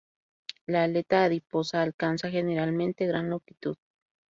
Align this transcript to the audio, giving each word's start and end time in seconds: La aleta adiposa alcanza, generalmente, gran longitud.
La 0.65 0.85
aleta 0.85 1.25
adiposa 1.25 1.83
alcanza, 1.83 2.31
generalmente, 2.31 3.05
gran 3.05 3.29
longitud. 3.29 3.75